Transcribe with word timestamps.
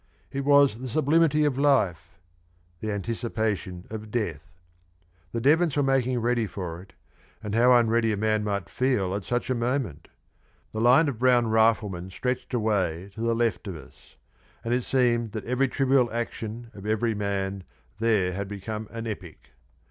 It 0.31 0.45
was 0.45 0.79
the 0.79 0.89
sublimity 0.89 1.45
of 1.45 1.59
life 1.59 2.17
the 2.79 2.91
anticipation 2.91 3.85
of 3.91 4.09
death. 4.09 4.49
The 5.31 5.39
Devons 5.39 5.77
were 5.77 5.83
making 5.83 6.17
ready 6.21 6.47
for 6.47 6.81
it, 6.81 6.93
and 7.43 7.53
how 7.53 7.75
unready 7.75 8.11
a 8.11 8.17
man 8.17 8.43
might 8.43 8.67
feel 8.67 9.13
at 9.13 9.23
such 9.25 9.51
a 9.51 9.53
moment! 9.53 10.07
The 10.71 10.81
line 10.81 11.07
of 11.07 11.19
brown 11.19 11.51
riflemen 11.51 12.09
stretched 12.09 12.51
away 12.55 13.11
to 13.13 13.21
the 13.21 13.35
left 13.35 13.67
of 13.67 13.75
us, 13.75 14.15
and 14.63 14.73
it 14.73 14.83
seemed 14.85 15.33
that 15.33 15.45
every 15.45 15.67
trivial 15.67 16.11
action 16.11 16.71
of 16.73 16.87
every 16.87 17.13
man 17.13 17.63
there 17.99 18.33
had 18.33 18.47
become 18.47 18.87
an 18.89 19.05
epic. 19.05 19.51